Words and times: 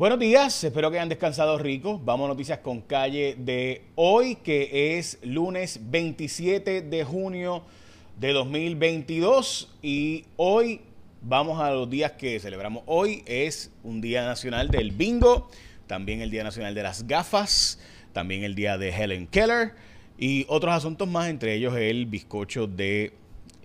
Buenos 0.00 0.18
días, 0.18 0.64
espero 0.64 0.90
que 0.90 0.96
hayan 0.96 1.10
descansado 1.10 1.58
ricos. 1.58 2.02
Vamos 2.02 2.24
a 2.24 2.28
noticias 2.28 2.60
con 2.60 2.80
calle 2.80 3.36
de 3.38 3.82
hoy, 3.96 4.36
que 4.36 4.96
es 4.96 5.18
lunes 5.22 5.78
27 5.90 6.80
de 6.80 7.04
junio 7.04 7.64
de 8.18 8.32
2022. 8.32 9.68
Y 9.82 10.24
hoy 10.38 10.80
vamos 11.20 11.60
a 11.60 11.70
los 11.72 11.90
días 11.90 12.12
que 12.12 12.40
celebramos. 12.40 12.82
Hoy 12.86 13.22
es 13.26 13.72
un 13.84 14.00
día 14.00 14.24
nacional 14.24 14.70
del 14.70 14.92
bingo, 14.92 15.50
también 15.86 16.22
el 16.22 16.30
día 16.30 16.44
nacional 16.44 16.74
de 16.74 16.82
las 16.82 17.06
gafas, 17.06 17.78
también 18.14 18.42
el 18.42 18.54
día 18.54 18.78
de 18.78 18.88
Helen 18.88 19.26
Keller 19.26 19.74
y 20.16 20.46
otros 20.48 20.72
asuntos 20.72 21.08
más, 21.08 21.28
entre 21.28 21.54
ellos 21.54 21.76
el 21.76 22.06
bizcocho 22.06 22.66
de 22.66 23.12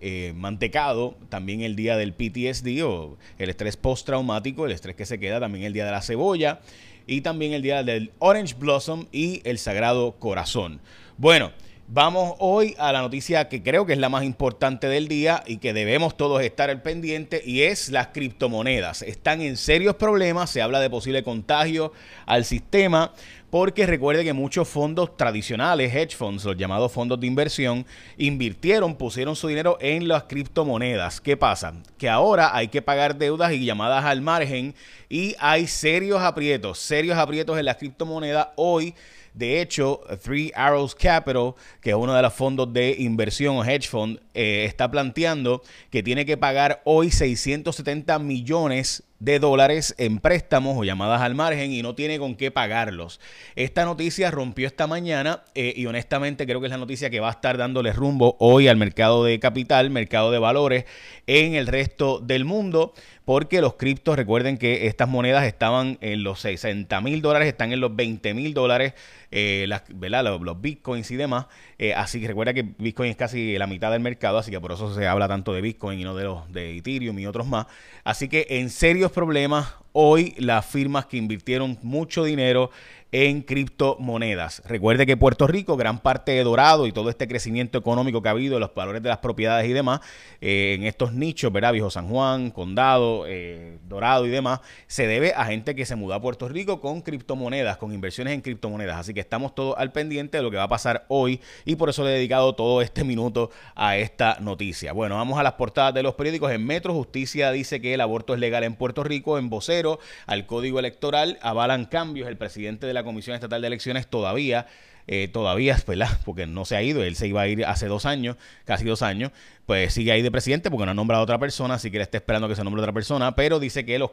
eh, 0.00 0.32
mantecado, 0.36 1.16
también 1.28 1.62
el 1.62 1.76
día 1.76 1.96
del 1.96 2.12
PTSD 2.12 2.84
o 2.84 3.16
el 3.38 3.50
estrés 3.50 3.76
postraumático, 3.76 4.66
el 4.66 4.72
estrés 4.72 4.96
que 4.96 5.06
se 5.06 5.18
queda, 5.18 5.40
también 5.40 5.64
el 5.64 5.72
día 5.72 5.84
de 5.84 5.92
la 5.92 6.02
cebolla 6.02 6.60
y 7.06 7.20
también 7.20 7.52
el 7.52 7.62
día 7.62 7.82
del 7.82 8.12
Orange 8.18 8.54
Blossom 8.58 9.06
y 9.12 9.40
el 9.44 9.58
Sagrado 9.58 10.12
Corazón. 10.18 10.80
Bueno, 11.18 11.52
Vamos 11.88 12.34
hoy 12.40 12.74
a 12.78 12.90
la 12.90 13.00
noticia 13.00 13.48
que 13.48 13.62
creo 13.62 13.86
que 13.86 13.92
es 13.92 14.00
la 14.00 14.08
más 14.08 14.24
importante 14.24 14.88
del 14.88 15.06
día 15.06 15.44
y 15.46 15.58
que 15.58 15.72
debemos 15.72 16.16
todos 16.16 16.42
estar 16.42 16.68
al 16.68 16.82
pendiente 16.82 17.40
y 17.46 17.62
es 17.62 17.90
las 17.90 18.08
criptomonedas. 18.08 19.02
Están 19.02 19.40
en 19.40 19.56
serios 19.56 19.94
problemas, 19.94 20.50
se 20.50 20.62
habla 20.62 20.80
de 20.80 20.90
posible 20.90 21.22
contagio 21.22 21.92
al 22.26 22.44
sistema 22.44 23.12
porque 23.50 23.86
recuerde 23.86 24.24
que 24.24 24.32
muchos 24.32 24.66
fondos 24.66 25.16
tradicionales, 25.16 25.94
hedge 25.94 26.16
funds, 26.16 26.44
los 26.44 26.56
llamados 26.56 26.90
fondos 26.90 27.20
de 27.20 27.28
inversión, 27.28 27.86
invirtieron, 28.18 28.96
pusieron 28.96 29.36
su 29.36 29.46
dinero 29.46 29.78
en 29.80 30.08
las 30.08 30.24
criptomonedas. 30.24 31.20
¿Qué 31.20 31.36
pasa? 31.36 31.72
Que 31.98 32.08
ahora 32.08 32.50
hay 32.52 32.66
que 32.66 32.82
pagar 32.82 33.16
deudas 33.16 33.52
y 33.52 33.64
llamadas 33.64 34.04
al 34.04 34.22
margen 34.22 34.74
y 35.08 35.36
hay 35.38 35.68
serios 35.68 36.20
aprietos, 36.20 36.80
serios 36.80 37.16
aprietos 37.16 37.56
en 37.56 37.64
las 37.64 37.76
criptomonedas 37.76 38.48
hoy 38.56 38.92
de 39.36 39.60
hecho, 39.60 40.00
Three 40.22 40.50
Arrows 40.54 40.94
Capital, 40.94 41.52
que 41.82 41.90
es 41.90 41.96
uno 41.96 42.14
de 42.14 42.22
los 42.22 42.32
fondos 42.32 42.72
de 42.72 42.96
inversión 42.98 43.56
o 43.56 43.64
hedge 43.64 43.86
fund, 43.86 44.18
eh, 44.32 44.64
está 44.64 44.90
planteando 44.90 45.62
que 45.90 46.02
tiene 46.02 46.24
que 46.24 46.38
pagar 46.38 46.80
hoy 46.84 47.10
670 47.10 48.18
millones 48.18 49.02
de 49.18 49.38
dólares 49.38 49.94
en 49.98 50.18
préstamos 50.18 50.76
o 50.76 50.84
llamadas 50.84 51.22
al 51.22 51.34
margen 51.34 51.72
y 51.72 51.82
no 51.82 51.94
tiene 51.94 52.18
con 52.18 52.36
qué 52.36 52.50
pagarlos. 52.50 53.20
Esta 53.54 53.84
noticia 53.84 54.30
rompió 54.30 54.66
esta 54.66 54.86
mañana 54.86 55.44
eh, 55.54 55.72
y 55.76 55.86
honestamente 55.86 56.46
creo 56.46 56.60
que 56.60 56.66
es 56.66 56.72
la 56.72 56.78
noticia 56.78 57.10
que 57.10 57.20
va 57.20 57.28
a 57.28 57.32
estar 57.32 57.56
dándole 57.56 57.92
rumbo 57.92 58.36
hoy 58.38 58.68
al 58.68 58.76
mercado 58.76 59.24
de 59.24 59.38
capital, 59.40 59.90
mercado 59.90 60.30
de 60.30 60.38
valores 60.38 60.84
en 61.26 61.54
el 61.54 61.66
resto 61.66 62.20
del 62.20 62.44
mundo, 62.44 62.92
porque 63.24 63.60
los 63.60 63.74
criptos, 63.74 64.16
recuerden 64.16 64.58
que 64.58 64.86
estas 64.86 65.08
monedas 65.08 65.44
estaban 65.44 65.98
en 66.00 66.22
los 66.22 66.40
60 66.40 67.00
mil 67.00 67.22
dólares, 67.22 67.48
están 67.48 67.72
en 67.72 67.80
los 67.80 67.94
20 67.96 68.34
mil 68.34 68.54
dólares, 68.54 68.94
eh, 69.32 69.66
Los, 69.68 70.60
bitcoins 70.60 71.10
y 71.10 71.16
demás. 71.16 71.46
Eh, 71.78 71.92
así 71.92 72.20
que 72.20 72.28
recuerda 72.28 72.54
que 72.54 72.62
Bitcoin 72.62 73.10
es 73.10 73.16
casi 73.16 73.58
la 73.58 73.66
mitad 73.66 73.90
del 73.90 74.00
mercado, 74.00 74.38
así 74.38 74.50
que 74.50 74.60
por 74.60 74.72
eso 74.72 74.94
se 74.94 75.06
habla 75.06 75.28
tanto 75.28 75.52
de 75.52 75.60
Bitcoin 75.60 76.00
y 76.00 76.04
no 76.04 76.14
de 76.14 76.24
los 76.24 76.50
de 76.52 76.76
Ethereum 76.78 77.18
y 77.18 77.26
otros 77.26 77.46
más. 77.46 77.66
Así 78.04 78.28
que 78.28 78.46
en 78.48 78.70
problemas. 79.12 79.74
Hoy 79.92 80.34
las 80.38 80.66
firmas 80.66 81.06
que 81.06 81.16
invirtieron 81.16 81.78
mucho 81.82 82.24
dinero 82.24 82.70
en 83.12 83.42
criptomonedas. 83.42 84.62
Recuerde 84.66 85.06
que 85.06 85.16
Puerto 85.16 85.46
Rico, 85.46 85.76
gran 85.76 86.00
parte 86.00 86.32
de 86.32 86.44
Dorado 86.44 86.86
y 86.86 86.92
todo 86.92 87.08
este 87.08 87.28
crecimiento 87.28 87.78
económico 87.78 88.22
que 88.22 88.28
ha 88.28 88.32
habido, 88.32 88.58
los 88.58 88.74
valores 88.74 89.02
de 89.02 89.08
las 89.08 89.18
propiedades 89.18 89.68
y 89.68 89.72
demás, 89.72 90.00
eh, 90.40 90.74
en 90.74 90.84
estos 90.84 91.12
nichos, 91.12 91.52
¿verdad? 91.52 91.72
Viejo 91.72 91.90
San 91.90 92.08
Juan, 92.08 92.50
Condado, 92.50 93.24
eh, 93.26 93.78
Dorado 93.88 94.26
y 94.26 94.30
demás, 94.30 94.60
se 94.86 95.06
debe 95.06 95.32
a 95.34 95.46
gente 95.46 95.74
que 95.74 95.86
se 95.86 95.96
mudó 95.96 96.14
a 96.14 96.20
Puerto 96.20 96.48
Rico 96.48 96.80
con 96.80 97.00
criptomonedas, 97.00 97.76
con 97.76 97.92
inversiones 97.92 98.34
en 98.34 98.40
criptomonedas. 98.40 98.98
Así 98.98 99.14
que 99.14 99.20
estamos 99.20 99.54
todos 99.54 99.74
al 99.78 99.92
pendiente 99.92 100.38
de 100.38 100.42
lo 100.42 100.50
que 100.50 100.56
va 100.56 100.64
a 100.64 100.68
pasar 100.68 101.06
hoy 101.08 101.40
y 101.64 101.76
por 101.76 101.88
eso 101.88 102.04
le 102.04 102.10
he 102.10 102.14
dedicado 102.14 102.54
todo 102.54 102.82
este 102.82 103.04
minuto 103.04 103.50
a 103.74 103.96
esta 103.96 104.38
noticia. 104.40 104.92
Bueno, 104.92 105.16
vamos 105.16 105.38
a 105.38 105.42
las 105.42 105.54
portadas 105.54 105.94
de 105.94 106.02
los 106.02 106.14
periódicos. 106.14 106.50
En 106.52 106.66
Metro 106.66 106.92
Justicia 106.92 107.50
dice 107.52 107.80
que 107.80 107.94
el 107.94 108.00
aborto 108.00 108.34
es 108.34 108.40
legal 108.40 108.64
en 108.64 108.74
Puerto 108.74 109.04
Rico. 109.04 109.38
En 109.38 109.48
Vocero, 109.48 109.98
al 110.26 110.46
Código 110.46 110.78
Electoral, 110.78 111.38
avalan 111.40 111.84
cambios. 111.84 112.28
El 112.28 112.36
presidente 112.36 112.86
de 112.86 112.92
la 112.92 113.04
Comisión 113.06 113.34
Estatal 113.34 113.60
de 113.60 113.66
Elecciones 113.66 114.06
todavía, 114.06 114.66
eh, 115.06 115.28
todavía, 115.28 115.78
¿verdad? 115.86 116.20
Porque 116.24 116.46
no 116.46 116.64
se 116.64 116.76
ha 116.76 116.82
ido, 116.82 117.04
él 117.04 117.16
se 117.16 117.28
iba 117.28 117.40
a 117.40 117.48
ir 117.48 117.64
hace 117.64 117.86
dos 117.86 118.06
años, 118.06 118.36
casi 118.64 118.84
dos 118.84 119.02
años, 119.02 119.30
pues 119.64 119.94
sigue 119.94 120.12
ahí 120.12 120.20
de 120.20 120.30
presidente 120.30 120.70
porque 120.70 120.84
no 120.84 120.90
ha 120.90 120.94
nombrado 120.94 121.20
a 121.20 121.24
otra 121.24 121.38
persona, 121.38 121.78
que 121.78 121.88
él 121.88 122.00
está 122.00 122.18
esperando 122.18 122.48
que 122.48 122.56
se 122.56 122.64
nombre 122.64 122.82
otra 122.82 122.92
persona, 122.92 123.36
pero 123.36 123.60
dice 123.60 123.84
que 123.84 123.98
los, 123.98 124.10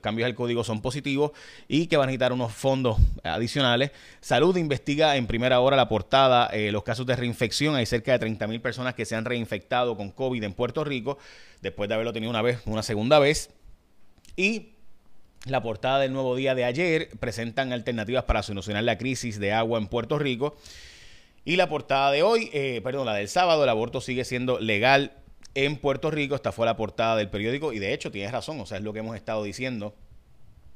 cambios 0.00 0.26
al 0.26 0.34
código 0.34 0.62
son 0.62 0.80
positivos 0.82 1.32
y 1.66 1.88
que 1.88 1.96
van 1.96 2.04
a 2.04 2.06
necesitar 2.06 2.32
unos 2.32 2.52
fondos 2.52 2.96
adicionales. 3.24 3.90
Salud 4.20 4.56
investiga 4.56 5.16
en 5.16 5.26
primera 5.26 5.60
hora 5.60 5.76
la 5.76 5.88
portada 5.88 6.46
eh, 6.52 6.70
los 6.70 6.84
casos 6.84 7.06
de 7.06 7.16
reinfección. 7.16 7.74
Hay 7.74 7.86
cerca 7.86 8.12
de 8.12 8.20
30 8.20 8.46
mil 8.46 8.60
personas 8.60 8.94
que 8.94 9.04
se 9.04 9.16
han 9.16 9.24
reinfectado 9.24 9.96
con 9.96 10.10
COVID 10.10 10.42
en 10.44 10.52
Puerto 10.52 10.84
Rico 10.84 11.18
después 11.60 11.88
de 11.88 11.94
haberlo 11.94 12.12
tenido 12.12 12.30
una 12.30 12.42
vez, 12.42 12.60
una 12.66 12.82
segunda 12.84 13.18
vez. 13.18 13.50
Y 14.36 14.75
la 15.46 15.62
portada 15.62 16.00
del 16.00 16.12
nuevo 16.12 16.34
día 16.34 16.54
de 16.54 16.64
ayer 16.64 17.08
presentan 17.20 17.72
alternativas 17.72 18.24
para 18.24 18.42
solucionar 18.42 18.82
la 18.82 18.98
crisis 18.98 19.38
de 19.38 19.52
agua 19.52 19.78
en 19.78 19.86
Puerto 19.86 20.18
Rico. 20.18 20.56
Y 21.44 21.54
la 21.54 21.68
portada 21.68 22.10
de 22.10 22.24
hoy, 22.24 22.50
eh, 22.52 22.80
perdón, 22.82 23.06
la 23.06 23.14
del 23.14 23.28
sábado, 23.28 23.62
el 23.62 23.68
aborto 23.68 24.00
sigue 24.00 24.24
siendo 24.24 24.58
legal 24.58 25.12
en 25.54 25.76
Puerto 25.76 26.10
Rico. 26.10 26.34
Esta 26.34 26.50
fue 26.50 26.66
la 26.66 26.76
portada 26.76 27.16
del 27.16 27.30
periódico 27.30 27.72
y 27.72 27.78
de 27.78 27.94
hecho 27.94 28.10
tienes 28.10 28.32
razón, 28.32 28.58
o 28.60 28.66
sea, 28.66 28.78
es 28.78 28.84
lo 28.84 28.92
que 28.92 28.98
hemos 28.98 29.14
estado 29.14 29.44
diciendo 29.44 29.94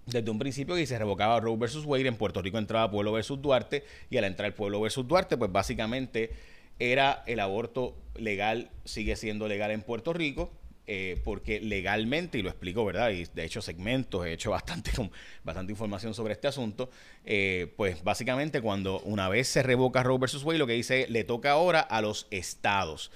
desde 0.07 0.31
un 0.31 0.39
principio 0.39 0.75
que 0.75 0.87
se 0.87 0.99
revocaba 0.99 1.41
Roe 1.41 1.57
versus 1.57 1.85
Wade, 1.85 2.07
en 2.07 2.17
Puerto 2.17 2.41
Rico 2.41 2.59
entraba 2.59 2.91
Pueblo 2.91 3.13
versus 3.13 3.41
Duarte 3.43 3.85
y 4.09 4.17
al 4.17 4.25
entrar 4.25 4.55
Pueblo 4.55 4.81
versus 4.81 5.07
Duarte, 5.07 5.37
pues 5.37 5.53
básicamente 5.53 6.31
era 6.79 7.23
el 7.27 7.41
aborto 7.41 7.97
legal, 8.17 8.71
sigue 8.85 9.17
siendo 9.17 9.47
legal 9.47 9.71
en 9.71 9.83
Puerto 9.83 10.13
Rico 10.13 10.51
eh, 10.93 11.21
porque 11.23 11.61
legalmente, 11.61 12.37
y 12.37 12.43
lo 12.43 12.49
explico, 12.49 12.85
¿verdad? 12.85 13.11
Y 13.11 13.25
de 13.27 13.45
hecho 13.45 13.63
segmentos, 13.63 14.27
he 14.27 14.33
hecho 14.33 14.51
bastante, 14.51 14.91
información 15.71 16.15
sobre 16.15 16.33
este 16.33 16.49
asunto, 16.49 16.91
eh, 17.25 17.73
pues 17.77 18.03
básicamente 18.03 18.61
cuando 18.61 18.99
una 19.03 19.29
vez 19.29 19.47
se 19.47 19.63
revoca 19.63 20.03
Roe 20.03 20.19
versus 20.19 20.43
Wade, 20.43 20.59
lo 20.59 20.67
que 20.67 20.73
dice 20.73 21.07
le 21.09 21.23
toca 21.23 21.53
ahora 21.53 21.79
a 21.79 22.01
los 22.01 22.27
estados 22.33 23.13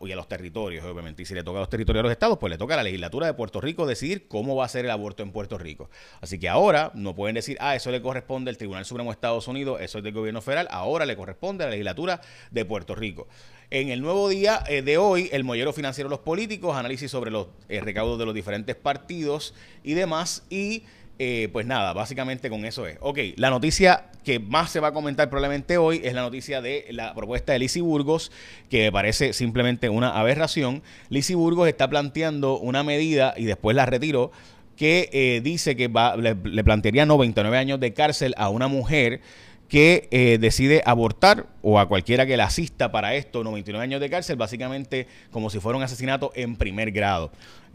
y 0.00 0.12
a 0.12 0.16
los 0.16 0.28
territorios, 0.28 0.84
obviamente. 0.84 1.22
Y 1.22 1.26
si 1.26 1.34
le 1.34 1.42
toca 1.42 1.58
a 1.58 1.60
los 1.60 1.70
territorios 1.70 2.00
a 2.00 2.04
los 2.04 2.12
estados, 2.12 2.38
pues 2.38 2.50
le 2.50 2.58
toca 2.58 2.74
a 2.74 2.76
la 2.78 2.82
legislatura 2.82 3.26
de 3.26 3.34
Puerto 3.34 3.60
Rico 3.60 3.86
decidir 3.86 4.28
cómo 4.28 4.56
va 4.56 4.64
a 4.64 4.68
ser 4.68 4.84
el 4.84 4.90
aborto 4.90 5.22
en 5.22 5.32
Puerto 5.32 5.58
Rico. 5.58 5.90
Así 6.20 6.38
que 6.38 6.48
ahora 6.48 6.90
no 6.94 7.14
pueden 7.14 7.34
decir, 7.34 7.56
ah, 7.60 7.74
eso 7.74 7.90
le 7.90 8.02
corresponde 8.02 8.50
al 8.50 8.56
Tribunal 8.56 8.84
Supremo 8.84 9.10
de 9.10 9.14
Estados 9.14 9.48
Unidos, 9.48 9.80
eso 9.80 9.98
es 9.98 10.04
del 10.04 10.12
gobierno 10.12 10.40
federal, 10.40 10.68
ahora 10.70 11.06
le 11.06 11.16
corresponde 11.16 11.64
a 11.64 11.66
la 11.66 11.72
legislatura 11.72 12.20
de 12.50 12.64
Puerto 12.64 12.94
Rico. 12.94 13.28
En 13.70 13.90
el 13.90 14.00
nuevo 14.00 14.28
día 14.28 14.62
eh, 14.68 14.82
de 14.82 14.96
hoy, 14.96 15.28
el 15.32 15.42
mollero 15.42 15.72
financiero 15.72 16.08
de 16.08 16.14
los 16.14 16.20
políticos, 16.20 16.76
análisis 16.76 17.10
sobre 17.10 17.30
los 17.30 17.48
eh, 17.68 17.80
recaudos 17.80 18.18
de 18.18 18.24
los 18.24 18.34
diferentes 18.34 18.76
partidos 18.76 19.54
y 19.82 19.94
demás, 19.94 20.44
y 20.50 20.84
eh, 21.18 21.48
pues 21.52 21.66
nada, 21.66 21.92
básicamente 21.92 22.50
con 22.50 22.64
eso 22.64 22.86
es. 22.86 22.98
Ok, 23.00 23.18
la 23.36 23.50
noticia 23.50 24.10
que 24.26 24.40
más 24.40 24.70
se 24.72 24.80
va 24.80 24.88
a 24.88 24.92
comentar 24.92 25.30
probablemente 25.30 25.78
hoy 25.78 26.00
es 26.02 26.12
la 26.12 26.22
noticia 26.22 26.60
de 26.60 26.86
la 26.90 27.14
propuesta 27.14 27.52
de 27.52 27.60
Lisi 27.60 27.80
Burgos, 27.80 28.32
que 28.68 28.82
me 28.86 28.92
parece 28.92 29.32
simplemente 29.32 29.88
una 29.88 30.18
aberración. 30.18 30.82
Lisi 31.10 31.34
Burgos 31.34 31.68
está 31.68 31.88
planteando 31.88 32.58
una 32.58 32.82
medida 32.82 33.34
y 33.36 33.44
después 33.44 33.76
la 33.76 33.86
retiró 33.86 34.32
que 34.76 35.08
eh, 35.12 35.40
dice 35.44 35.76
que 35.76 35.86
va, 35.86 36.16
le, 36.16 36.34
plantearía 36.34 37.06
99 37.06 37.56
años 37.56 37.78
de 37.78 37.94
cárcel 37.94 38.34
a 38.36 38.48
una 38.48 38.66
mujer 38.66 39.20
que 39.68 40.08
eh, 40.10 40.38
decide 40.40 40.82
abortar 40.86 41.46
o 41.62 41.78
a 41.78 41.88
cualquiera 41.88 42.26
que 42.26 42.36
la 42.36 42.44
asista 42.44 42.92
para 42.92 43.14
esto, 43.14 43.42
99 43.42 43.82
años 43.82 44.00
de 44.00 44.10
cárcel, 44.10 44.36
básicamente 44.36 45.06
como 45.30 45.50
si 45.50 45.58
fuera 45.58 45.76
un 45.76 45.82
asesinato 45.82 46.32
en 46.34 46.56
primer 46.56 46.92
grado 46.92 47.32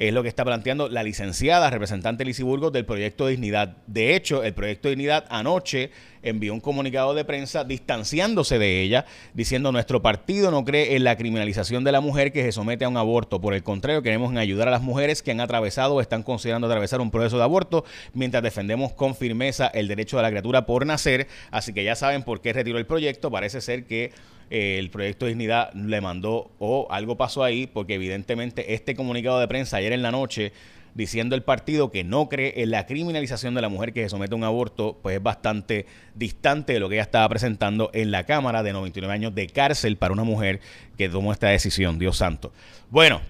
es 0.07 0.13
lo 0.13 0.23
que 0.23 0.29
está 0.29 0.43
planteando 0.43 0.89
la 0.89 1.03
licenciada 1.03 1.69
representante 1.69 2.25
Lisiburgo 2.25 2.71
del 2.71 2.85
proyecto 2.85 3.27
Dignidad. 3.27 3.77
De 3.85 4.15
hecho, 4.15 4.43
el 4.43 4.55
proyecto 4.55 4.89
Dignidad 4.89 5.25
anoche 5.29 5.91
envió 6.23 6.53
un 6.53 6.59
comunicado 6.59 7.13
de 7.13 7.23
prensa 7.23 7.63
distanciándose 7.63 8.57
de 8.57 8.81
ella, 8.81 9.05
diciendo 9.33 9.71
nuestro 9.71 10.01
partido 10.01 10.51
no 10.51 10.65
cree 10.65 10.95
en 10.95 11.03
la 11.03 11.17
criminalización 11.17 11.83
de 11.83 11.91
la 11.91 12.01
mujer 12.01 12.31
que 12.31 12.43
se 12.43 12.51
somete 12.51 12.85
a 12.85 12.89
un 12.89 12.97
aborto. 12.97 13.41
Por 13.41 13.53
el 13.53 13.61
contrario, 13.61 14.01
queremos 14.01 14.35
ayudar 14.35 14.67
a 14.67 14.71
las 14.71 14.81
mujeres 14.81 15.21
que 15.21 15.31
han 15.31 15.39
atravesado 15.39 15.95
o 15.95 16.01
están 16.01 16.23
considerando 16.23 16.65
atravesar 16.65 16.99
un 16.99 17.11
proceso 17.11 17.37
de 17.37 17.43
aborto, 17.43 17.85
mientras 18.13 18.41
defendemos 18.41 18.93
con 18.93 19.15
firmeza 19.15 19.67
el 19.67 19.87
derecho 19.87 20.17
de 20.17 20.23
la 20.23 20.29
criatura 20.29 20.65
por 20.65 20.85
nacer. 20.85 21.27
Así 21.51 21.73
que 21.73 21.80
ya 21.83 21.95
saben 21.95 22.23
por 22.23 22.41
qué 22.41 22.53
retiró 22.53 22.77
el 22.77 22.85
proyecto. 22.85 23.31
Parece 23.31 23.61
ser 23.61 23.85
que 23.85 24.11
eh, 24.49 24.77
el 24.79 24.89
proyecto 24.89 25.25
Dignidad 25.25 25.73
le 25.73 26.01
mandó 26.01 26.51
o 26.59 26.87
algo 26.89 27.17
pasó 27.17 27.43
ahí, 27.43 27.67
porque 27.67 27.95
evidentemente 27.95 28.73
este 28.73 28.95
comunicado 28.95 29.39
de 29.39 29.47
prensa 29.47 29.77
ayer 29.77 29.93
en 29.93 30.01
la 30.01 30.11
noche 30.11 30.51
diciendo 30.93 31.35
el 31.35 31.43
partido 31.43 31.91
que 31.91 32.03
no 32.03 32.27
cree 32.27 32.61
en 32.61 32.71
la 32.71 32.85
criminalización 32.85 33.55
de 33.55 33.61
la 33.61 33.69
mujer 33.69 33.93
que 33.93 34.03
se 34.03 34.09
somete 34.09 34.33
a 34.33 34.37
un 34.37 34.43
aborto, 34.43 34.99
pues 35.01 35.15
es 35.15 35.23
bastante 35.23 35.85
distante 36.15 36.73
de 36.73 36.79
lo 36.79 36.89
que 36.89 36.95
ella 36.95 37.03
estaba 37.03 37.27
presentando 37.29 37.91
en 37.93 38.11
la 38.11 38.25
Cámara 38.25 38.61
de 38.63 38.73
99 38.73 39.13
años 39.13 39.33
de 39.33 39.47
cárcel 39.47 39.97
para 39.97 40.13
una 40.13 40.23
mujer 40.23 40.59
que 40.97 41.09
tomó 41.09 41.31
esta 41.31 41.47
decisión, 41.47 41.97
Dios 41.97 42.17
santo. 42.17 42.51
Bueno, 42.89 43.21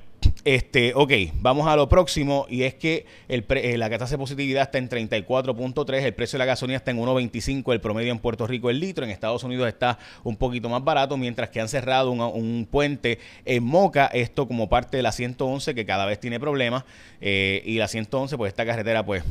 este, 0.43 0.93
ok, 0.95 1.11
vamos 1.35 1.67
a 1.67 1.75
lo 1.75 1.87
próximo 1.87 2.45
y 2.49 2.63
es 2.63 2.73
que 2.73 3.05
eh, 3.27 3.77
la 3.77 3.89
tasa 3.89 4.15
de 4.15 4.17
positividad 4.17 4.63
está 4.63 4.77
en 4.77 4.89
34.3, 4.89 6.01
el 6.01 6.13
precio 6.13 6.37
de 6.37 6.39
la 6.39 6.45
gasolina 6.45 6.77
está 6.77 6.91
en 6.91 6.99
1.25, 6.99 7.71
el 7.73 7.81
promedio 7.81 8.11
en 8.11 8.19
Puerto 8.19 8.47
Rico 8.47 8.69
el 8.69 8.79
litro, 8.79 9.05
en 9.05 9.11
Estados 9.11 9.43
Unidos 9.43 9.67
está 9.67 9.99
un 10.23 10.37
poquito 10.37 10.69
más 10.69 10.83
barato, 10.83 11.17
mientras 11.17 11.49
que 11.49 11.61
han 11.61 11.67
cerrado 11.67 12.11
un, 12.11 12.67
puente 12.69 13.19
en 13.45 13.63
Moca, 13.63 14.07
esto 14.07 14.47
como 14.47 14.69
parte 14.69 14.97
de 14.97 15.03
la 15.03 15.11
111 15.11 15.75
que 15.75 15.85
cada 15.85 16.05
vez 16.05 16.19
tiene 16.19 16.39
problemas 16.39 16.83
eh, 17.19 17.61
y 17.65 17.77
la 17.77 17.87
111 17.87 18.37
pues 18.37 18.49
esta 18.49 18.65
carretera 18.65 19.05
pues 19.05 19.23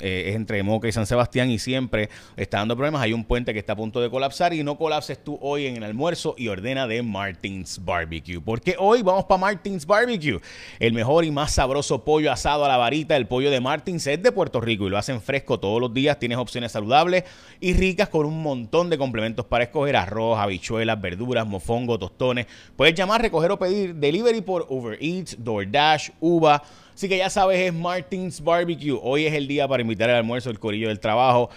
eh, 0.00 0.24
es 0.28 0.36
entre 0.36 0.62
Moca 0.62 0.88
y 0.88 0.92
San 0.92 1.06
Sebastián 1.06 1.50
y 1.50 1.58
siempre 1.58 2.10
está 2.36 2.58
dando 2.58 2.76
problemas. 2.76 3.02
Hay 3.02 3.12
un 3.12 3.24
puente 3.24 3.52
que 3.52 3.58
está 3.58 3.74
a 3.74 3.76
punto 3.76 4.00
de 4.00 4.10
colapsar 4.10 4.52
y 4.52 4.62
no 4.62 4.76
colapses 4.76 5.22
tú 5.22 5.38
hoy 5.40 5.66
en 5.66 5.76
el 5.76 5.84
almuerzo 5.84 6.34
y 6.36 6.48
ordena 6.48 6.86
de 6.86 7.02
Martins 7.02 7.84
Barbecue. 7.84 8.40
Porque 8.40 8.76
hoy 8.78 9.02
vamos 9.02 9.24
para 9.24 9.40
Martins 9.40 9.86
Barbecue. 9.86 10.40
El 10.78 10.92
mejor 10.92 11.24
y 11.24 11.30
más 11.30 11.52
sabroso 11.52 12.04
pollo 12.04 12.32
asado 12.32 12.64
a 12.64 12.68
la 12.68 12.76
varita, 12.76 13.16
el 13.16 13.26
pollo 13.26 13.50
de 13.50 13.60
Martins 13.60 14.06
es 14.06 14.22
de 14.22 14.32
Puerto 14.32 14.60
Rico 14.60 14.86
y 14.86 14.90
lo 14.90 14.98
hacen 14.98 15.20
fresco 15.20 15.60
todos 15.60 15.80
los 15.80 15.92
días. 15.92 16.18
Tienes 16.18 16.38
opciones 16.38 16.72
saludables 16.72 17.24
y 17.60 17.74
ricas 17.74 18.08
con 18.08 18.26
un 18.26 18.42
montón 18.42 18.90
de 18.90 18.98
complementos 18.98 19.44
para 19.46 19.64
escoger 19.64 19.96
arroz, 19.96 20.38
habichuelas, 20.38 21.00
verduras, 21.00 21.46
mofongo, 21.46 21.98
tostones. 21.98 22.46
Puedes 22.76 22.94
llamar, 22.94 23.22
recoger 23.22 23.50
o 23.50 23.58
pedir 23.58 23.94
delivery 23.94 24.40
por 24.40 24.66
Uber 24.68 24.98
Eats, 25.00 25.36
DoorDash, 25.38 26.10
Uva 26.20 26.62
Así 26.94 27.08
que 27.08 27.16
ya 27.16 27.30
sabes, 27.30 27.58
es 27.58 27.72
Martins 27.72 28.42
Barbecue. 28.42 28.98
Hoy 29.02 29.26
es 29.26 29.34
el 29.34 29.46
día 29.48 29.66
para 29.66 29.82
invitar 29.82 30.10
al 30.10 30.16
almuerzo 30.16 30.50
el 30.50 30.58
corillo 30.58 30.88
del 30.88 31.00
trabajo 31.00 31.50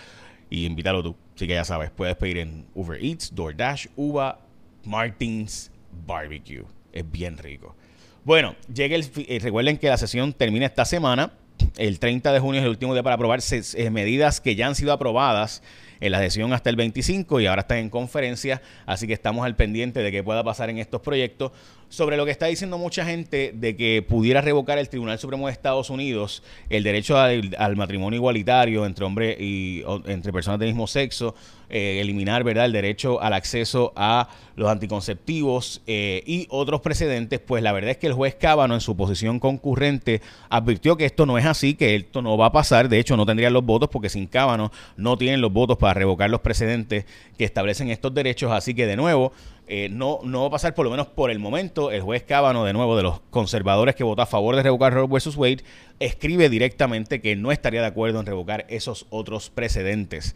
y 0.50 0.66
invítalo 0.66 1.04
tú. 1.04 1.16
Así 1.36 1.48
que 1.48 1.54
ya 1.54 1.66
sabes, 1.66 1.92
puedes 1.92 2.16
pedir 2.16 2.38
en 2.38 2.66
Uber 2.76 3.04
Eats, 3.04 3.34
DoorDash, 3.34 3.88
Uva, 3.96 4.40
Martins 4.86 5.72
Barbecue. 6.06 6.64
Es 6.92 7.10
bien 7.10 7.38
rico. 7.38 7.76
Bueno, 8.24 8.56
llega 8.74 8.96
el, 8.96 9.10
eh, 9.16 9.40
recuerden 9.42 9.78
que 9.78 9.90
la 9.90 9.98
sesión 9.98 10.32
termina 10.34 10.66
esta 10.66 10.86
semana. 10.86 11.34
El 11.78 12.00
30 12.00 12.32
de 12.32 12.40
junio 12.40 12.60
es 12.62 12.66
el 12.66 12.70
último 12.70 12.94
día 12.94 13.04
para 13.04 13.16
aprobar 13.16 13.40
eh, 13.52 13.90
medidas 13.90 14.40
que 14.40 14.56
ya 14.56 14.68
han 14.68 14.76
sido 14.76 14.94
aprobadas 14.94 15.62
en 16.04 16.12
la 16.12 16.20
sesión 16.20 16.52
hasta 16.52 16.70
el 16.70 16.76
25 16.76 17.40
y 17.40 17.46
ahora 17.46 17.62
están 17.62 17.78
en 17.78 17.90
conferencia, 17.90 18.62
así 18.86 19.08
que 19.08 19.14
estamos 19.14 19.46
al 19.46 19.56
pendiente 19.56 20.02
de 20.02 20.12
qué 20.12 20.22
pueda 20.22 20.44
pasar 20.44 20.70
en 20.70 20.78
estos 20.78 21.02
proyectos. 21.02 21.52
Sobre 21.88 22.18
lo 22.18 22.26
que 22.26 22.32
está 22.32 22.48
diciendo 22.48 22.80
mucha 22.80 23.06
gente 23.06 23.52
de 23.54 23.76
que 23.76 24.02
pudiera 24.02 24.42
revocar 24.42 24.80
el 24.80 24.90
Tribunal 24.90 25.20
Supremo 25.20 25.46
de 25.46 25.54
Estados 25.54 25.92
Unidos 25.92 26.42
el 26.70 26.84
derecho 26.84 27.18
al, 27.18 27.76
matrimonio 27.76 28.18
igualitario 28.18 28.88
entre 28.88 29.06
hombres 29.06 29.38
y 29.40 29.84
entre 30.08 30.34
personas 30.34 30.60
del 30.60 30.70
mismo 30.70 30.88
sexo, 30.88 31.36
eh, 31.70 32.02
eliminar 32.02 32.44
verdad 32.44 32.66
el 32.66 32.72
derecho 32.72 33.22
al 33.22 33.34
acceso 33.34 33.94
a 33.96 34.28
los 34.56 34.70
anticonceptivos 34.70 35.82
eh, 35.88 36.24
y 36.26 36.48
otros 36.50 36.82
precedentes, 36.82 37.40
pues 37.40 37.64
la 37.64 37.72
verdad 37.72 37.92
es 37.92 37.98
que 37.98 38.08
el 38.08 38.14
juez 38.14 38.36
Cábano 38.36 38.74
en 38.74 38.82
su 38.82 38.96
posición 38.98 39.40
concurrente 39.40 40.22
advirtió 40.50 40.98
que 40.98 41.06
esto 41.06 41.26
no 41.26 41.38
es 41.38 41.46
así, 41.46 41.76
que 41.76 41.96
esto 41.96 42.22
no 42.22 42.38
va 42.38 42.48
a 42.48 42.52
pasar, 42.52 42.90
de 42.90 43.00
hecho 43.00 43.18
no 43.18 43.26
tendrían 43.26 43.54
los 43.54 43.66
votos 43.66 43.90
porque 43.90 44.10
sin 44.10 44.28
Cábano 44.28 44.72
no 44.98 45.18
tienen 45.18 45.42
los 45.42 45.54
votos 45.54 45.78
para 45.78 45.93
revocar 45.94 46.30
los 46.30 46.42
precedentes 46.42 47.06
que 47.38 47.46
establecen 47.46 47.90
estos 47.90 48.14
derechos. 48.14 48.52
Así 48.52 48.74
que 48.74 48.86
de 48.86 48.96
nuevo, 48.96 49.34
eh, 49.76 49.90
no, 49.90 50.20
no 50.24 50.42
va 50.42 50.48
a 50.50 50.52
pasar 50.52 50.76
por 50.76 50.86
lo 50.86 50.92
menos 50.92 51.08
por 51.08 51.32
el 51.32 51.40
momento. 51.40 51.90
El 51.90 52.04
juez 52.04 52.22
Cábano, 52.22 52.64
de 52.64 52.74
nuevo, 52.74 52.96
de 52.96 53.02
los 53.02 53.22
conservadores 53.32 53.96
que 53.96 54.04
votó 54.04 54.22
a 54.22 54.28
favor 54.28 54.56
de 54.56 54.62
revocar 54.62 54.94
Roe 54.94 55.08
vs. 55.08 55.36
Wade, 55.36 55.64
escribe 56.00 56.48
directamente 56.48 57.22
que 57.22 57.36
no 57.36 57.52
estaría 57.52 57.82
de 57.82 57.88
acuerdo 57.88 58.20
en 58.20 58.28
revocar 58.28 58.68
esos 58.70 59.08
otros 59.10 59.50
precedentes. 59.50 60.36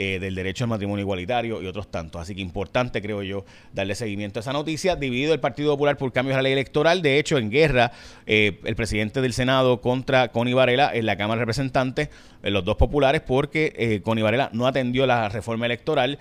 Eh, 0.00 0.20
del 0.20 0.36
derecho 0.36 0.62
al 0.62 0.70
matrimonio 0.70 1.02
igualitario 1.02 1.60
y 1.60 1.66
otros 1.66 1.90
tantos. 1.90 2.22
Así 2.22 2.32
que 2.32 2.40
importante, 2.40 3.02
creo 3.02 3.24
yo, 3.24 3.44
darle 3.72 3.96
seguimiento 3.96 4.38
a 4.38 4.42
esa 4.42 4.52
noticia. 4.52 4.94
Dividido 4.94 5.34
el 5.34 5.40
Partido 5.40 5.72
Popular 5.72 5.96
por 5.96 6.12
cambios 6.12 6.34
a 6.34 6.38
la 6.38 6.42
ley 6.42 6.52
electoral. 6.52 7.02
De 7.02 7.18
hecho, 7.18 7.36
en 7.36 7.50
guerra, 7.50 7.90
eh, 8.24 8.60
el 8.62 8.76
presidente 8.76 9.20
del 9.20 9.32
Senado 9.32 9.80
contra 9.80 10.28
Connie 10.28 10.54
Varela 10.54 10.92
en 10.94 11.04
la 11.04 11.16
Cámara 11.16 11.40
de 11.40 11.46
Representantes, 11.46 12.10
los 12.42 12.64
dos 12.64 12.76
populares, 12.76 13.22
porque 13.22 14.00
Connie 14.04 14.22
Varela 14.22 14.50
no 14.52 14.68
atendió 14.68 15.04
la 15.04 15.28
reforma 15.28 15.66
electoral, 15.66 16.20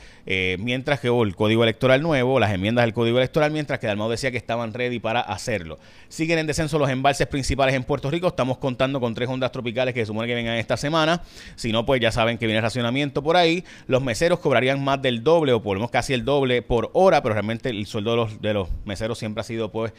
mientras 0.58 1.00
que 1.00 1.10
el 1.10 1.36
Código 1.36 1.62
Electoral 1.62 2.02
nuevo, 2.02 2.40
las 2.40 2.54
enmiendas 2.58 2.84
del 2.84 2.94
Código 2.94 3.18
Electoral, 3.18 3.52
mientras 3.52 3.80
que 3.80 3.88
Dalmau 3.88 4.10
decía 4.10 4.32
que 4.32 4.38
estaban 4.38 4.74
ready 4.74 5.00
para 5.00 5.22
hacerlo. 5.22 5.80
Siguen 6.10 6.40
en 6.40 6.48
descenso 6.48 6.78
los 6.78 6.90
embalses 6.90 7.28
principales 7.28 7.76
en 7.76 7.84
Puerto 7.84 8.12
Rico. 8.12 8.28
Estamos 8.28 8.58
contando 8.58 9.00
con 9.00 9.14
tres 9.14 9.30
ondas 9.30 9.52
tropicales 9.52 9.94
que 9.94 10.02
se 10.02 10.08
supone 10.08 10.28
que 10.28 10.36
vengan 10.36 10.56
esta 10.56 10.78
semana. 10.78 11.22
Si 11.56 11.72
no, 11.72 11.86
pues 11.86 12.02
ya 12.02 12.12
saben 12.12 12.38
que 12.38 12.46
viene 12.46 12.62
racionamiento 12.62 13.24
por 13.24 13.38
ahí 13.38 13.64
los 13.88 14.04
meseros 14.04 14.40
cobrarían 14.40 14.84
más 14.84 15.02
del 15.02 15.24
doble 15.24 15.54
o 15.54 15.62
por 15.62 15.76
lo 15.76 15.82
menos 15.82 15.92
casi 15.92 16.14
el 16.14 16.26
doble 16.26 16.62
por 16.62 16.90
hora, 16.94 17.22
pero 17.22 17.34
realmente 17.34 17.70
el 17.70 17.86
sueldo 17.86 18.28
de 18.42 18.54
los 18.54 18.70
meseros 18.86 19.18
siempre 19.18 19.42
ha 19.42 19.44
sido 19.44 19.72
pues 19.72 19.94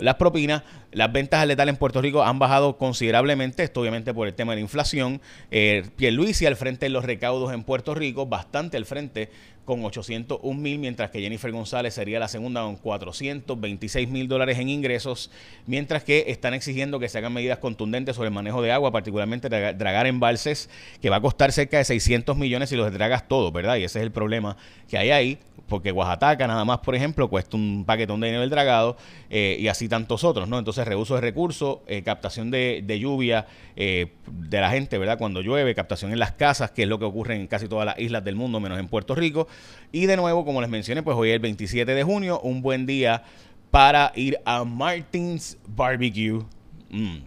las 0.00 0.16
propinas, 0.16 0.62
las 0.92 1.12
ventas 1.12 1.40
al 1.40 1.48
letal 1.48 1.68
en 1.68 1.76
Puerto 1.76 2.00
Rico 2.00 2.22
han 2.22 2.38
bajado 2.38 2.76
considerablemente, 2.76 3.62
esto 3.62 3.80
obviamente 3.80 4.12
por 4.14 4.26
el 4.26 4.34
tema 4.34 4.52
de 4.52 4.56
la 4.56 4.62
inflación. 4.62 5.20
Eh, 5.50 5.84
Pierluisi 5.96 6.46
al 6.46 6.56
frente 6.56 6.86
de 6.86 6.90
los 6.90 7.04
recaudos 7.04 7.52
en 7.52 7.64
Puerto 7.64 7.94
Rico, 7.94 8.26
bastante 8.26 8.76
al 8.76 8.84
frente 8.84 9.30
con 9.64 9.84
801 9.84 10.60
mil, 10.60 10.78
mientras 10.80 11.10
que 11.10 11.20
Jennifer 11.20 11.52
González 11.52 11.94
sería 11.94 12.18
la 12.18 12.26
segunda 12.26 12.62
con 12.62 12.76
426 12.76 14.08
mil 14.08 14.26
dólares 14.26 14.58
en 14.58 14.68
ingresos, 14.68 15.30
mientras 15.66 16.02
que 16.02 16.24
están 16.26 16.54
exigiendo 16.54 16.98
que 16.98 17.08
se 17.08 17.18
hagan 17.18 17.32
medidas 17.32 17.58
contundentes 17.58 18.16
sobre 18.16 18.28
el 18.28 18.34
manejo 18.34 18.62
de 18.62 18.72
agua, 18.72 18.90
particularmente 18.90 19.48
dragar 19.48 20.08
embalses, 20.08 20.68
que 21.00 21.08
va 21.08 21.16
a 21.16 21.20
costar 21.20 21.52
cerca 21.52 21.78
de 21.78 21.84
600 21.84 22.36
millones 22.36 22.70
si 22.70 22.76
los 22.76 22.92
dragas 22.92 23.28
todos, 23.28 23.52
¿verdad? 23.52 23.76
Y 23.76 23.84
ese 23.84 24.00
es 24.00 24.02
el 24.02 24.10
problema 24.10 24.56
que 24.88 24.98
hay 24.98 25.10
ahí 25.10 25.38
porque 25.70 25.92
Oaxaca 25.92 26.46
nada 26.46 26.64
más, 26.66 26.80
por 26.80 26.94
ejemplo, 26.94 27.30
cuesta 27.30 27.56
un 27.56 27.84
paquetón 27.86 28.20
de 28.20 28.26
dinero 28.26 28.42
el 28.42 28.50
dragado 28.50 28.96
eh, 29.30 29.56
y 29.58 29.68
así 29.68 29.88
tantos 29.90 30.24
otros, 30.24 30.48
¿no? 30.48 30.58
Entonces, 30.58 30.86
reuso 30.86 31.16
de 31.16 31.20
recursos, 31.20 31.80
eh, 31.86 32.02
captación 32.02 32.50
de, 32.50 32.98
lluvia 32.98 33.46
eh, 33.76 34.12
de 34.26 34.60
la 34.60 34.70
gente, 34.70 34.96
¿verdad? 34.96 35.18
Cuando 35.18 35.42
llueve, 35.42 35.74
captación 35.74 36.12
en 36.12 36.18
las 36.18 36.32
casas, 36.32 36.70
que 36.70 36.84
es 36.84 36.88
lo 36.88 36.98
que 36.98 37.04
ocurre 37.04 37.36
en 37.36 37.46
casi 37.46 37.68
todas 37.68 37.84
las 37.84 37.98
islas 37.98 38.24
del 38.24 38.36
mundo, 38.36 38.58
menos 38.60 38.78
en 38.78 38.88
Puerto 38.88 39.14
Rico. 39.14 39.46
Y 39.92 40.06
de 40.06 40.16
nuevo, 40.16 40.46
como 40.46 40.62
les 40.62 40.70
mencioné, 40.70 41.02
pues 41.02 41.14
hoy 41.18 41.28
es 41.28 41.34
el 41.34 41.40
27 41.40 41.94
de 41.94 42.02
junio, 42.02 42.40
un 42.40 42.62
buen 42.62 42.86
día 42.86 43.22
para 43.70 44.12
ir 44.14 44.38
a 44.46 44.64
Martins 44.64 45.58
Barbecue. 45.66 46.42
Mmm, 46.88 47.18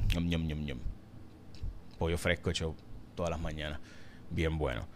Pollo 2.00 2.18
fresco 2.18 2.50
hecho 2.50 2.76
todas 3.16 3.30
las 3.30 3.40
mañanas. 3.40 3.80
Bien 4.32 4.58
bueno. 4.58 4.88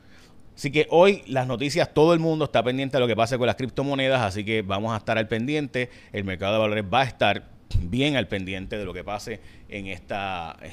Así 0.56 0.72
que 0.72 0.88
hoy 0.90 1.22
las 1.28 1.46
noticias, 1.46 1.94
todo 1.94 2.14
el 2.14 2.20
mundo 2.20 2.46
está 2.46 2.64
pendiente 2.64 2.98
de 2.98 3.02
lo 3.02 3.08
que 3.08 3.16
pase 3.16 3.38
con 3.38 3.46
las 3.46 3.58
criptomonedas, 3.58 4.22
así 4.22 4.44
que 4.44 4.64
vamos 4.64 4.92
a 4.92 4.98
estar 4.98 5.16
al 5.18 5.28
pendiente. 5.28 5.92
El 6.12 6.24
mercado 6.24 6.54
de 6.54 6.60
valores 6.60 6.84
va 6.92 7.02
a 7.02 7.04
estar 7.04 7.57
bien 7.82 8.16
al 8.16 8.28
pendiente 8.28 8.78
de 8.78 8.86
lo 8.86 8.94
que 8.94 9.04
pase 9.04 9.40
en 9.70 9.88
esta... 9.88 10.58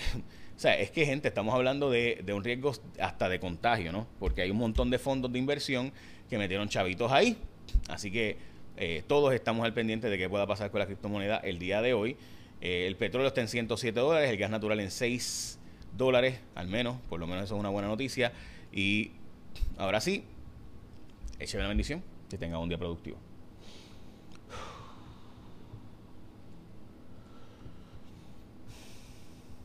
O 0.57 0.61
sea, 0.65 0.79
es 0.79 0.93
que 0.93 1.05
gente, 1.05 1.27
estamos 1.27 1.53
hablando 1.53 1.91
de, 1.91 2.25
un 2.33 2.45
riesgo 2.45 2.73
hasta 3.01 3.29
de 3.29 3.41
contagio, 3.41 3.91
¿no? 3.91 4.07
Porque 4.21 4.41
hay 4.41 4.53
un 4.53 4.57
montón 4.57 4.89
de 4.89 5.01
fondos 5.01 5.33
de 5.33 5.41
inversión 5.41 5.93
que 6.31 6.39
metieron 6.39 6.69
chavitos 6.69 7.11
ahí. 7.11 7.37
Así 7.89 8.13
que 8.13 8.37
eh, 8.77 9.03
todos 9.09 9.35
estamos 9.35 9.65
al 9.65 9.75
pendiente 9.75 10.09
de 10.09 10.17
qué 10.17 10.29
pueda 10.29 10.47
pasar 10.47 10.71
con 10.71 10.79
la 10.79 10.87
criptomoneda 10.87 11.39
el 11.39 11.59
día 11.59 11.83
de 11.83 11.93
hoy. 11.93 12.17
Eh, 12.61 12.87
el 12.87 12.95
petróleo 12.95 13.27
está 13.27 13.41
en 13.41 13.49
107 13.49 13.99
dólares, 13.99 14.31
el 14.31 14.37
gas 14.37 14.49
natural 14.49 14.79
en 14.79 14.93
6 14.93 15.59
dólares, 15.99 16.39
al 16.55 16.69
menos, 16.69 16.99
por 17.09 17.19
lo 17.19 17.27
menos 17.27 17.47
eso 17.47 17.57
es 17.57 17.61
una 17.61 17.71
buena 17.71 17.89
noticia. 17.89 18.33
Y 18.73 19.11
Ahora 19.77 20.01
sí, 20.01 20.25
écheme 21.39 21.63
la 21.63 21.69
bendición, 21.69 22.03
que 22.31 22.39
tenga 22.39 22.59
un 22.59 22.69
día 22.69 22.79
productivo. 22.79 23.17